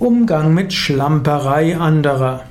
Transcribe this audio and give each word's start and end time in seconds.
Umgang 0.00 0.54
mit 0.54 0.72
Schlamperei 0.72 1.76
anderer. 1.76 2.44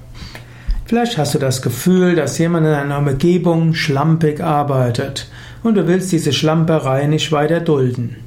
Vielleicht 0.85 1.17
hast 1.17 1.33
du 1.33 1.39
das 1.39 1.63
Gefühl, 1.63 2.15
dass 2.15 2.37
jemand 2.37 2.67
in 2.67 2.73
einer 2.73 2.99
Umgebung 2.99 3.73
schlampig 3.73 4.39
arbeitet 4.43 5.31
und 5.63 5.73
du 5.73 5.87
willst 5.87 6.11
diese 6.11 6.31
Schlamperei 6.31 7.07
nicht 7.07 7.31
weiter 7.31 7.59
dulden. 7.59 8.17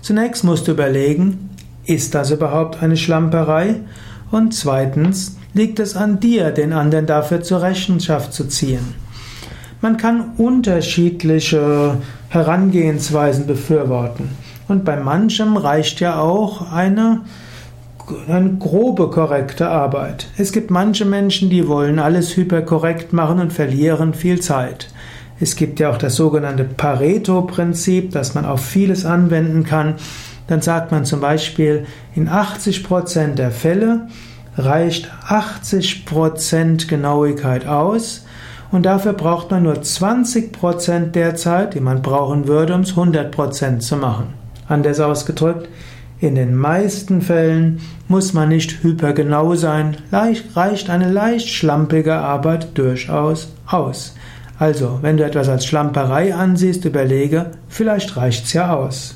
Zunächst 0.00 0.44
musst 0.44 0.68
du 0.68 0.72
überlegen, 0.72 1.50
ist 1.86 2.14
das 2.14 2.30
überhaupt 2.30 2.80
eine 2.80 2.96
Schlamperei? 2.96 3.80
Und 4.30 4.54
zweitens, 4.54 5.36
liegt 5.54 5.80
es 5.80 5.96
an 5.96 6.20
dir, 6.20 6.52
den 6.52 6.72
anderen 6.72 7.06
dafür 7.06 7.42
zur 7.42 7.62
Rechenschaft 7.62 8.32
zu 8.32 8.46
ziehen? 8.46 8.94
Man 9.80 9.96
kann 9.96 10.34
unterschiedliche 10.36 11.96
Herangehensweisen 12.28 13.44
befürworten. 13.44 14.28
Und 14.68 14.84
bei 14.84 14.96
manchem 14.96 15.56
reicht 15.56 15.98
ja 15.98 16.20
auch 16.20 16.72
eine 16.72 17.22
eine 18.28 18.54
grobe 18.58 19.10
korrekte 19.10 19.68
Arbeit. 19.68 20.28
Es 20.36 20.52
gibt 20.52 20.70
manche 20.70 21.04
Menschen, 21.04 21.50
die 21.50 21.68
wollen 21.68 21.98
alles 21.98 22.36
hyperkorrekt 22.36 23.12
machen 23.12 23.40
und 23.40 23.52
verlieren 23.52 24.14
viel 24.14 24.40
Zeit. 24.40 24.88
Es 25.40 25.54
gibt 25.54 25.78
ja 25.80 25.90
auch 25.90 25.98
das 25.98 26.16
sogenannte 26.16 26.64
Pareto-Prinzip, 26.64 28.10
das 28.10 28.34
man 28.34 28.44
auf 28.44 28.64
vieles 28.64 29.04
anwenden 29.04 29.64
kann. 29.64 29.94
Dann 30.48 30.62
sagt 30.62 30.90
man 30.90 31.04
zum 31.04 31.20
Beispiel, 31.20 31.86
in 32.14 32.28
80% 32.28 33.34
der 33.34 33.50
Fälle 33.50 34.08
reicht 34.56 35.08
80% 35.28 36.88
Genauigkeit 36.88 37.66
aus 37.66 38.24
und 38.70 38.84
dafür 38.84 39.12
braucht 39.12 39.50
man 39.50 39.62
nur 39.62 39.74
20% 39.74 41.12
der 41.12 41.36
Zeit, 41.36 41.74
die 41.74 41.80
man 41.80 42.02
brauchen 42.02 42.48
würde, 42.48 42.74
um 42.74 42.80
es 42.80 42.94
100% 42.94 43.78
zu 43.78 43.96
machen. 43.96 44.34
Anders 44.66 45.00
ausgedrückt, 45.00 45.68
in 46.20 46.34
den 46.34 46.56
meisten 46.56 47.22
Fällen 47.22 47.80
muss 48.08 48.32
man 48.32 48.48
nicht 48.48 48.82
hypergenau 48.82 49.54
sein, 49.54 49.96
reicht 50.10 50.90
eine 50.90 51.12
leicht 51.12 51.48
schlampige 51.48 52.16
Arbeit 52.16 52.76
durchaus 52.76 53.52
aus. 53.66 54.14
Also, 54.58 54.98
wenn 55.02 55.16
du 55.16 55.24
etwas 55.24 55.48
als 55.48 55.64
Schlamperei 55.64 56.34
ansiehst, 56.34 56.84
überlege, 56.84 57.52
vielleicht 57.68 58.16
reicht's 58.16 58.52
ja 58.52 58.74
aus. 58.74 59.14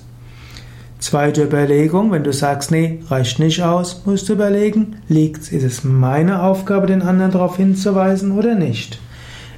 Zweite 1.00 1.42
Überlegung, 1.42 2.12
wenn 2.12 2.22
du 2.22 2.32
sagst, 2.32 2.70
nee, 2.70 3.00
reicht 3.08 3.40
nicht 3.40 3.60
aus, 3.60 4.02
musst 4.06 4.28
du 4.28 4.34
überlegen, 4.34 4.98
liegt, 5.08 5.50
ist 5.50 5.64
es 5.64 5.82
meine 5.82 6.44
Aufgabe, 6.44 6.86
den 6.86 7.02
anderen 7.02 7.32
darauf 7.32 7.56
hinzuweisen 7.56 8.30
oder 8.38 8.54
nicht? 8.54 9.00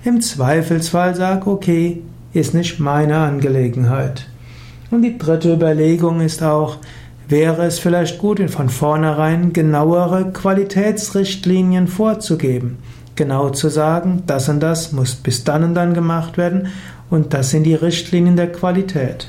Im 0.05 0.23
Zweifelsfall 0.23 1.14
sag, 1.14 1.47
okay, 1.47 2.01
ist 2.33 2.55
nicht 2.55 2.81
meine 2.81 3.19
Angelegenheit. 3.19 4.27
Und 4.91 5.03
die 5.03 5.19
dritte 5.19 5.53
Überlegung 5.53 6.23
ist 6.23 6.42
auch, 6.42 6.79
wäre 7.28 7.64
es 7.64 7.78
vielleicht 7.78 8.19
gut, 8.19 8.41
von 8.50 8.69
vornherein 8.69 9.53
genauere 9.53 10.33
Qualitätsrichtlinien 10.33 11.89
vorzugeben. 11.89 12.78
Genau 13.17 13.50
zu 13.50 13.69
sagen, 13.69 14.25
das 14.27 14.48
und 14.48 14.61
das 14.61 14.92
muss 14.92 15.14
bis 15.14 15.45
dann 15.45 15.62
und 15.62 15.75
dann 15.75 15.95
gemacht 15.95 16.36
werden 16.36 16.69
und 17.11 17.33
das 17.33 17.50
sind 17.50 17.64
die 17.64 17.75
Richtlinien 17.75 18.36
der 18.36 18.50
Qualität. 18.50 19.28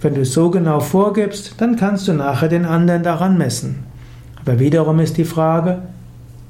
Wenn 0.00 0.14
du 0.14 0.22
es 0.22 0.32
so 0.32 0.50
genau 0.50 0.80
vorgibst, 0.80 1.54
dann 1.58 1.76
kannst 1.76 2.08
du 2.08 2.12
nachher 2.12 2.48
den 2.48 2.64
anderen 2.64 3.02
daran 3.02 3.38
messen. 3.38 3.84
Aber 4.40 4.58
wiederum 4.58 4.98
ist 4.98 5.16
die 5.16 5.24
Frage, 5.24 5.78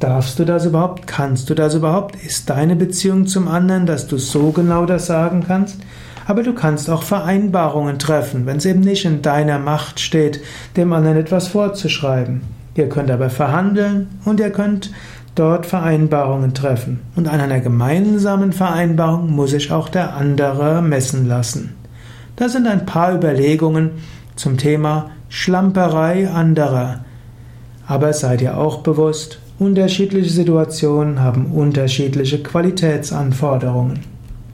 darfst 0.01 0.39
du 0.39 0.45
das 0.45 0.65
überhaupt? 0.65 1.07
Kannst 1.07 1.51
du 1.51 1.55
das 1.55 1.75
überhaupt? 1.75 2.17
Ist 2.25 2.48
deine 2.48 2.77
Beziehung 2.77 3.27
zum 3.27 3.48
anderen, 3.48 3.87
dass 3.87 4.07
du 4.07 4.17
so 4.17 4.51
genau 4.51 4.87
das 4.87 5.07
sagen 5.07 5.45
kannst? 5.47 5.77
Aber 6.27 6.42
du 6.42 6.53
kannst 6.53 6.89
auch 6.89 7.03
Vereinbarungen 7.03 7.98
treffen, 7.98 8.47
wenn 8.47 8.59
es 8.59 8.67
eben 8.67 8.81
nicht 8.81 9.05
in 9.05 9.23
deiner 9.23 9.59
Macht 9.59 10.01
steht, 10.01 10.41
dem 10.77 10.92
anderen 10.92 11.19
etwas 11.19 11.48
vorzuschreiben. 11.48 12.42
Ihr 12.75 12.89
könnt 12.89 13.11
aber 13.11 13.29
verhandeln 13.29 14.09
und 14.25 14.41
ihr 14.41 14.51
könnt 14.51 14.92
dort 15.34 15.67
Vereinbarungen 15.67 16.55
treffen. 16.55 17.01
Und 17.17 17.29
an 17.29 17.41
einer 17.41 17.61
gemeinsamen 17.61 18.53
Vereinbarung 18.53 19.31
muss 19.31 19.51
sich 19.51 19.73
auch 19.73 19.89
der 19.89 20.14
andere 20.14 20.83
messen 20.83 21.27
lassen. 21.27 21.74
Das 22.36 22.52
sind 22.52 22.67
ein 22.67 22.86
paar 22.86 23.14
Überlegungen 23.14 23.91
zum 24.36 24.57
Thema 24.57 25.11
Schlamperei 25.29 26.29
anderer. 26.29 27.01
Aber 27.86 28.13
seid 28.13 28.42
ihr 28.42 28.57
auch 28.57 28.79
bewusst, 28.79 29.39
unterschiedliche 29.58 30.30
Situationen 30.30 31.20
haben 31.20 31.47
unterschiedliche 31.47 32.42
Qualitätsanforderungen. 32.42 34.11